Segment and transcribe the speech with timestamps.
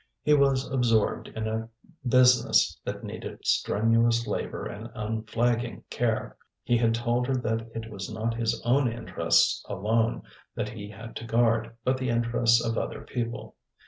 [0.23, 1.69] He was absorbed in a
[2.07, 6.37] business that needed strenuous labour and unflagging care.
[6.63, 10.23] He had told her that it was not his own interests alone
[10.55, 13.55] that he had to guard; but the interests of other people.